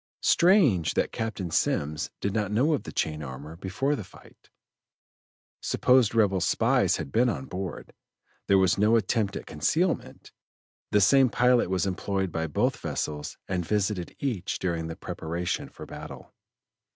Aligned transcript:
Strange 0.23 0.95
that 0.95 1.11
Captain 1.11 1.51
Semmes 1.51 2.09
did 2.21 2.33
not 2.33 2.49
know 2.51 2.73
of 2.73 2.85
the 2.85 2.91
chain 2.91 3.21
armor 3.21 3.55
before 3.55 3.95
the 3.95 4.03
fight; 4.03 4.49
supposed 5.61 6.15
rebel 6.15 6.41
spies 6.41 6.97
had 6.97 7.11
been 7.11 7.29
on 7.29 7.45
board, 7.45 7.93
there 8.47 8.57
was 8.57 8.79
no 8.79 8.95
attempt 8.95 9.35
at 9.35 9.45
concealment; 9.45 10.31
the 10.89 10.99
same 11.01 11.29
pilot 11.29 11.69
was 11.69 11.85
employed 11.85 12.31
by 12.31 12.47
both 12.47 12.77
vessels 12.79 13.37
and 13.47 13.63
visited 13.63 14.15
each 14.17 14.57
during 14.57 14.87
the 14.87 14.95
preparation 14.95 15.69
for 15.69 15.85
battle. 15.85 16.33